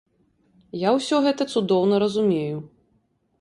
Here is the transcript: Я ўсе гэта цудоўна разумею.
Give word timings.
Я 0.87 0.93
ўсе 0.95 1.19
гэта 1.25 1.47
цудоўна 1.57 2.01
разумею. 2.05 2.57